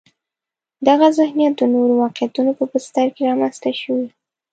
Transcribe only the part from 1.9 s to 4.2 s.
واقعیتونو په بستر کې رامنځته شوی.